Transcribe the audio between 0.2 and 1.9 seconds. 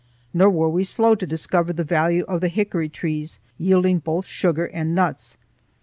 Nor were we slow to discover the